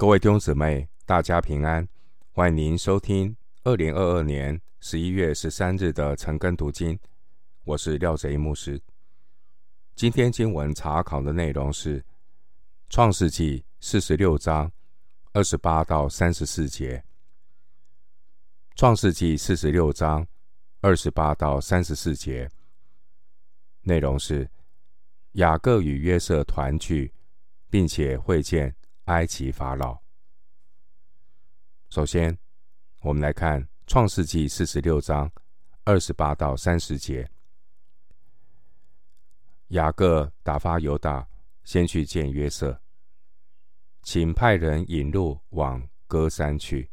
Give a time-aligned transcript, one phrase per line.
[0.00, 1.86] 各位弟兄姊妹，大家平安！
[2.30, 6.98] 欢迎您收听二零二二年十一月十三日的晨更读经。
[7.64, 8.80] 我是廖贼一牧师。
[9.94, 12.00] 今天经文查考的内容是
[12.88, 14.72] 《创世纪》四十六章
[15.34, 16.96] 二十八到三十四节。
[18.76, 20.26] 《创世纪》四十六章
[20.80, 22.48] 二十八到三十四节
[23.82, 24.48] 内容是
[25.32, 27.12] 雅各与约瑟团聚，
[27.68, 28.74] 并且会见。
[29.10, 30.00] 埃及法老。
[31.88, 32.38] 首先，
[33.02, 35.28] 我们来看《创世纪》四十六章
[35.82, 37.28] 二十八到三十节。
[39.68, 41.28] 雅各打发犹大
[41.64, 42.80] 先去见约瑟，
[44.02, 46.88] 请派人引路往歌山去。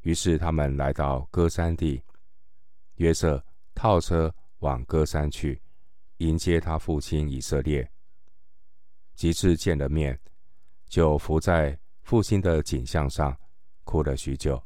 [0.00, 2.02] 于是他们来到歌山地，
[2.96, 3.44] 约瑟
[3.76, 5.62] 套车往歌山去，
[6.16, 7.88] 迎接他父亲以色列。
[9.14, 10.18] 及至见了面。
[10.90, 13.34] 就伏在父亲的颈项上，
[13.84, 14.60] 哭了许久。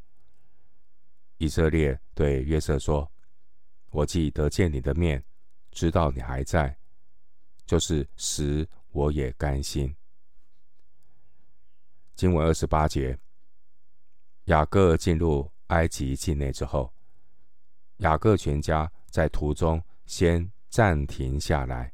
[1.36, 3.12] 以色列对约瑟说
[3.92, 5.22] ：“我既得见你的面，
[5.70, 6.74] 知道你还在，
[7.66, 9.94] 就是死我也甘心。”
[12.16, 13.18] 经文二十八节，
[14.44, 16.90] 雅各进入埃及境内之后，
[17.98, 21.92] 雅各全家在途中先暂停下来。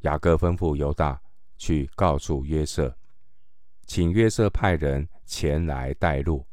[0.00, 1.18] 雅各吩咐犹大。
[1.56, 2.96] 去告诉约瑟，
[3.86, 6.46] 请约瑟派人前来带路，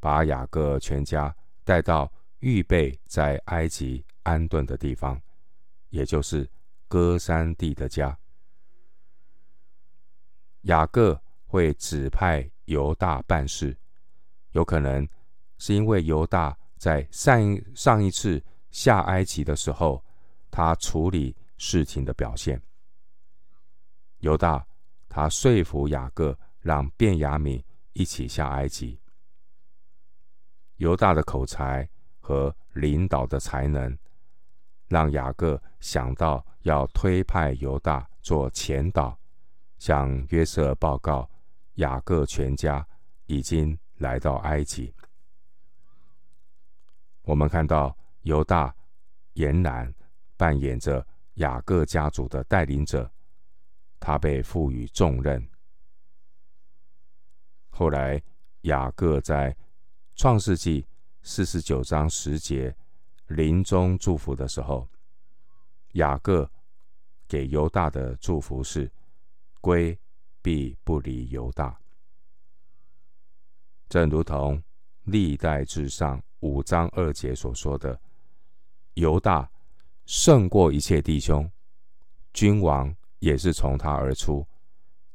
[0.00, 1.34] 把雅各全家
[1.64, 5.20] 带到预备在埃及安顿的地方，
[5.90, 6.48] 也就是
[6.88, 8.16] 歌珊地的家。
[10.62, 13.76] 雅各会指派犹大办事，
[14.52, 15.06] 有可能
[15.58, 20.04] 是因为犹大在上一上一次下埃及的时候，
[20.50, 22.60] 他处理事情的表现。
[24.22, 24.64] 犹大，
[25.08, 27.60] 他说服雅各让便雅悯
[27.92, 28.96] 一起下埃及。
[30.76, 31.88] 犹大的口才
[32.20, 33.98] 和领导的才能，
[34.86, 39.18] 让雅各想到要推派犹大做前导，
[39.78, 41.28] 向约瑟报告
[41.74, 42.86] 雅各全家
[43.26, 44.94] 已经来到埃及。
[47.22, 48.72] 我们看到犹大
[49.34, 49.92] 俨然
[50.36, 53.10] 扮演着雅各家族的带领者。
[54.04, 55.48] 他被赋予重任。
[57.70, 58.20] 后来，
[58.62, 59.56] 雅各在
[60.16, 60.84] 创世纪
[61.22, 62.74] 四十九章十节
[63.28, 64.88] 临终祝福的时候，
[65.92, 66.50] 雅各
[67.28, 68.90] 给犹大的祝福是：
[69.60, 69.96] 归
[70.42, 71.78] 必不离犹大。
[73.88, 74.60] 正如同
[75.04, 78.00] 历代志上五章二节所说的，
[78.94, 79.48] 犹大
[80.06, 81.48] 胜过一切弟兄，
[82.32, 82.92] 君王。
[83.22, 84.44] 也是从他而出，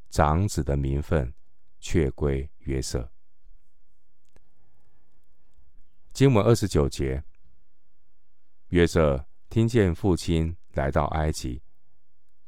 [0.08, 1.30] 长子的名分
[1.78, 3.06] 却归约瑟。
[6.14, 7.22] 经文二十九节，
[8.68, 11.62] 约瑟听见父亲来到埃及，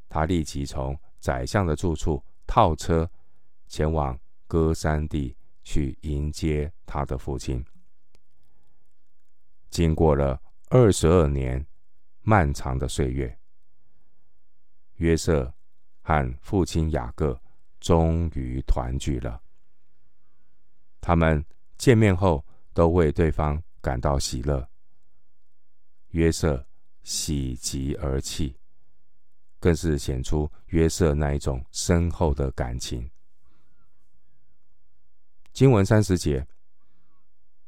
[0.09, 3.07] 他立即从宰相的住处套车
[3.67, 7.63] 前往歌珊地去迎接他的父亲。
[9.69, 11.63] 经过了二十二年
[12.23, 13.40] 漫长的岁月。
[15.01, 15.51] 约瑟
[16.03, 17.41] 和父亲雅各
[17.79, 19.41] 终于团聚了。
[21.01, 21.43] 他们
[21.75, 24.69] 见面后都为对方感到喜乐。
[26.09, 26.63] 约瑟
[27.01, 28.55] 喜极而泣，
[29.59, 33.09] 更是显出约瑟那一种深厚的感情。
[35.51, 36.45] 经文三十节，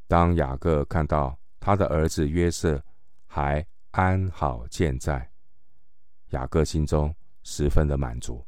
[0.07, 2.79] 当雅各看到他的儿子约瑟
[3.25, 5.31] 还安好健在，
[6.29, 7.11] 雅各心中。
[7.43, 8.45] 十分的满足，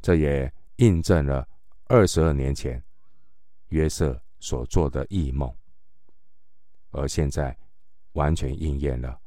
[0.00, 1.48] 这也印证了
[1.86, 2.82] 二十二年前
[3.68, 5.52] 约瑟所做的异梦，
[6.90, 7.56] 而现在
[8.12, 9.18] 完全应验了。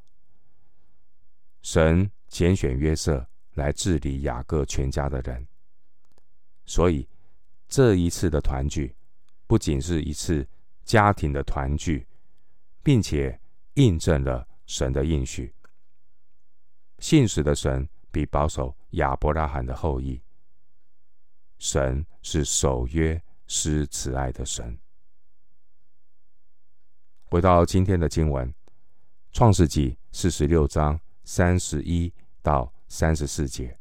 [1.61, 5.45] 神拣选约瑟来治理雅各全家的人，
[6.65, 7.07] 所以
[7.67, 8.95] 这一次的团聚
[9.47, 10.47] 不仅是一次
[10.85, 12.07] 家庭的团聚，
[12.83, 13.37] 并且
[13.73, 15.53] 印证了神的应许。
[16.99, 20.21] 信实的神必保守亚伯拉罕的后裔。
[21.59, 24.77] 神是守约施慈爱的神。
[27.23, 28.47] 回到今天的经文，
[29.31, 33.77] 《创世纪》四十六章三十一到三十四节。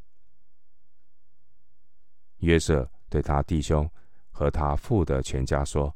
[2.39, 3.89] 约瑟对他弟兄
[4.31, 5.95] 和他父的全家说：“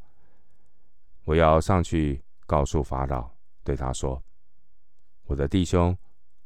[1.25, 3.31] 我要上去告诉法老，
[3.63, 4.23] 对他说，
[5.25, 5.97] 我的弟兄。”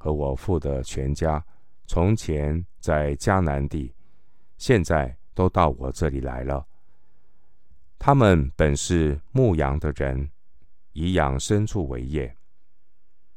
[0.05, 1.43] 和我父的全家，
[1.87, 3.91] 从前在迦南地，
[4.59, 6.63] 现在都到我这里来了。
[7.99, 10.31] 他们本是牧羊的人，
[10.93, 12.37] 以养牲畜为业。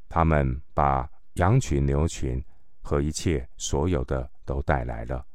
[0.09, 2.43] 他们把羊群、牛群
[2.81, 5.25] 和一切所有的都带来了。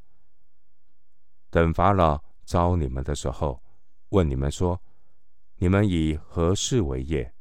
[1.48, 3.58] 等法老招你们的时候，
[4.10, 4.78] 问你们说
[5.56, 7.32] ：“你们以何事为业？”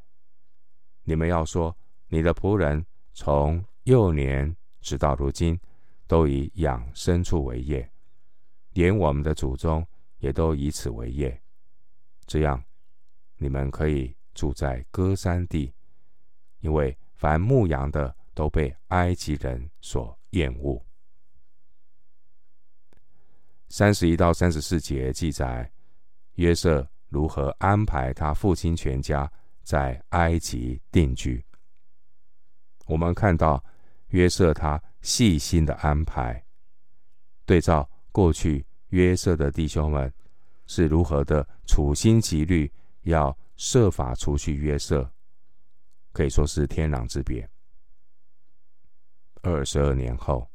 [1.03, 1.75] 你们要说
[2.07, 5.59] ：“你的仆人从幼年直到如今，
[6.07, 7.89] 都以养牲畜为业，
[8.73, 9.85] 连我们的祖宗
[10.19, 11.41] 也都以此为业。
[12.27, 12.63] 这样，
[13.37, 15.73] 你们可以住在歌山地，
[16.59, 20.83] 因为凡牧羊的都被埃及人所厌恶。”
[23.69, 25.71] 三十一到三十四节记载
[26.35, 29.31] 约瑟如何安排他父亲全家
[29.63, 31.43] 在埃及定居。
[32.85, 33.63] 我们看到
[34.11, 36.41] 约瑟他细心的安排，
[37.45, 40.13] 对照过去约瑟的弟兄们
[40.67, 42.71] 是如何的处心积虑
[43.01, 45.11] 要设法除去约瑟，
[46.13, 47.49] 可以说是天壤之别。
[49.41, 50.49] 二十二年后，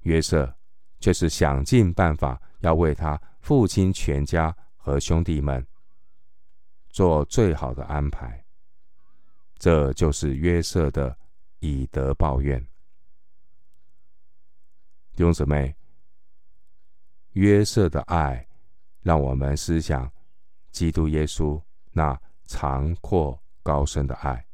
[0.00, 0.52] 约瑟。
[0.98, 5.64] 却是想尽办法要为他父亲全家和兄弟们
[6.88, 8.42] 做最好的安排，
[9.58, 11.16] 这就是约瑟的
[11.60, 12.60] 以德报怨。
[15.14, 15.74] 弟兄姊妹，
[17.32, 18.46] 约瑟的爱
[19.00, 20.10] 让我们思想
[20.70, 21.60] 基督耶稣
[21.92, 24.46] 那长阔高深的爱。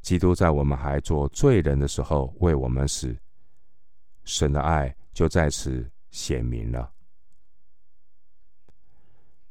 [0.00, 3.16] 基督在我们还做罪人的时候为我们死。
[4.24, 6.92] 神的爱就在此显明了。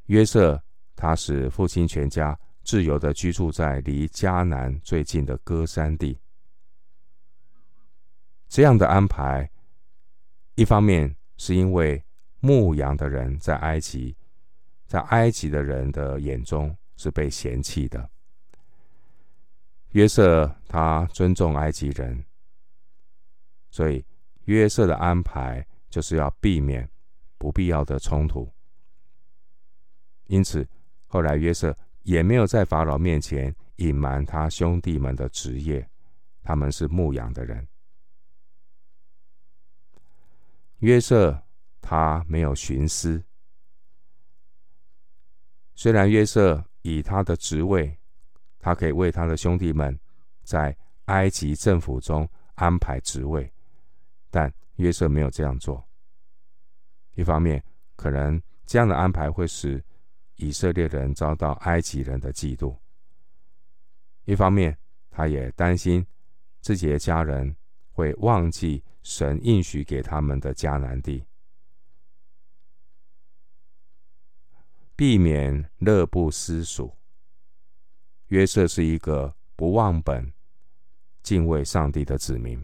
[0.06, 0.64] 约瑟，
[0.96, 6.20] 他使父亲全家自由的居住在离迦南最近的歌珊地。
[8.50, 9.50] 这样的安排，
[10.56, 12.04] 一方面是因为
[12.42, 14.18] 牧羊的人在埃及，
[14.86, 18.10] 在埃及的人的眼中是被嫌弃的。
[19.92, 22.26] 约瑟他尊重埃及人，
[23.70, 24.06] 所以。
[24.48, 26.90] 约瑟的安排就是要避免
[27.38, 28.50] 不必要的冲突，
[30.28, 30.66] 因此
[31.06, 31.78] 后来约瑟
[32.08, 35.86] 也没有在法老面前隐瞒他兄弟们的职业，
[36.42, 37.68] 他们是牧羊的人。
[40.78, 41.38] 约瑟
[41.82, 43.22] 他没有徇私，
[45.76, 48.00] 虽然约瑟以他的职位，
[48.58, 50.00] 他可以为他的兄弟们
[50.44, 50.74] 在
[51.06, 52.26] 埃及政府中
[52.56, 53.52] 安排职位。
[54.30, 55.86] 但约瑟没有这样做。
[57.16, 57.62] 一方面，
[57.98, 59.84] 可能这样的安排会使
[60.38, 62.76] 以色列人遭到埃及人的嫉妒；
[64.26, 64.78] 一方面，
[65.10, 66.06] 他也担心
[66.62, 67.56] 自己的家人
[67.92, 71.26] 会忘记神应许给他们的迦南地，
[74.96, 76.96] 避免乐不思蜀。
[78.28, 80.34] 约瑟是一个不忘本、
[81.24, 82.64] 敬畏上帝的子民。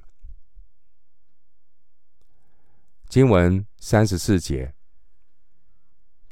[3.07, 4.73] 经文三十四节，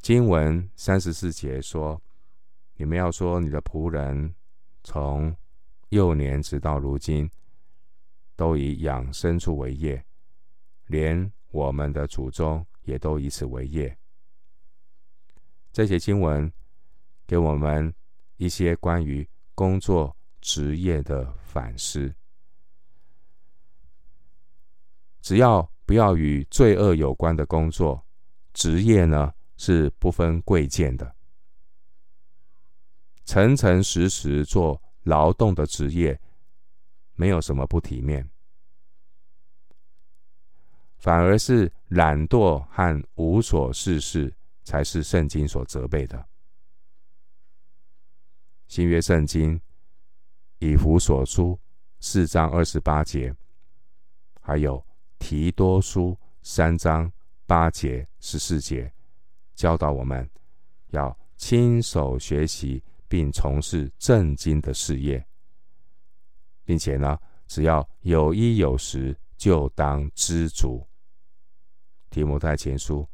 [0.01, 2.01] 经文三十四节说
[2.75, 4.33] ：“你们要说，你的仆人
[4.83, 5.35] 从
[5.89, 7.29] 幼年直到如今，
[8.35, 10.03] 都以养牲畜为业，
[10.87, 13.95] 连我们的祖宗也都以此为业。”
[15.71, 16.51] 这些经文
[17.27, 17.93] 给我们
[18.37, 22.13] 一些关于工作职业的反思，
[25.21, 25.69] 只要。
[25.83, 28.01] 不要与罪恶有关的工作，
[28.53, 31.15] 职业呢，是不分贵贱的。
[33.23, 36.19] 诚诚实实做劳动的职业，
[37.13, 38.27] 没有什么不体面，
[40.97, 46.25] 反而是懒惰和无所事事才是圣经所责备的。
[48.67, 49.61] 新约圣经
[50.57, 51.59] 以弗所书
[51.99, 53.35] 四章二十八节，
[54.41, 54.83] 还有。
[55.23, 57.13] 提多书三章
[57.45, 58.91] 八节十四节
[59.55, 60.29] 教导我们
[60.89, 65.25] 要亲手学习并从事正经的事业，
[66.63, 67.17] 并且呢，
[67.47, 70.87] 只要有衣有食，就当知足。
[72.09, 73.07] 提摩太前书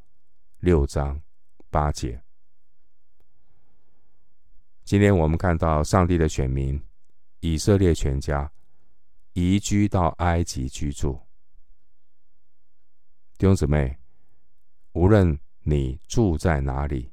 [0.60, 1.22] 六章
[1.70, 2.22] 八节。
[4.84, 6.82] 今天我们看到上帝的选民
[7.41, 8.51] 以色列全家
[9.34, 11.20] 移居到埃及居住。
[13.38, 13.96] 弟兄姊妹，
[14.94, 15.38] 无论
[15.69, 17.12] 你住在哪里，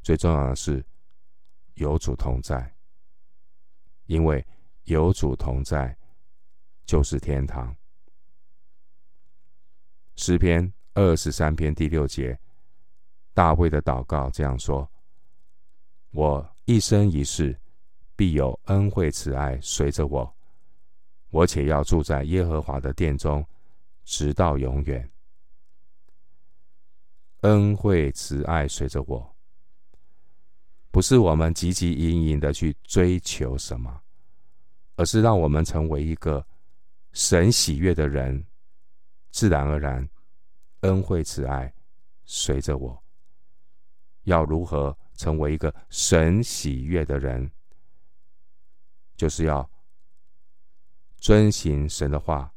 [0.00, 0.86] 最重要的是
[1.74, 2.72] 有主同在，
[4.06, 4.46] 因为
[4.84, 5.98] 有主同在
[6.86, 7.74] 就是天堂。
[10.14, 12.38] 诗篇二十三篇第六节，
[13.34, 14.88] 大卫的祷告这样说
[16.14, 17.60] ：“我一生一世
[18.14, 20.32] 必有恩惠慈爱随着我，
[21.30, 23.44] 我且要住在耶和华的殿中，
[24.04, 25.10] 直到永远。
[27.40, 29.36] 恩惠慈爱随着我，
[30.90, 34.02] 不是我们汲汲营营的去追求什么，
[34.96, 36.44] 而是让我们成为一个
[37.12, 38.46] 神喜悦的人，
[39.30, 40.08] 自然而然。”
[40.82, 41.74] 恩惠慈爱
[42.24, 43.02] 随着我，
[44.22, 47.50] 要如何成为一个神喜悦的人？
[49.16, 49.68] 就是要
[51.16, 52.54] 遵行神的话，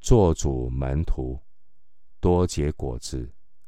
[0.00, 1.36] 做主门徒，
[2.20, 3.28] 多结果子，